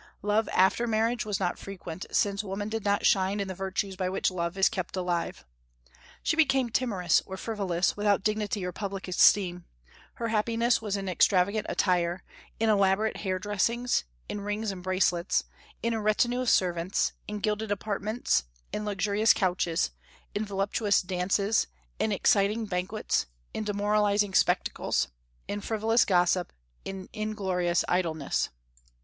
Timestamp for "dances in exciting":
21.03-22.65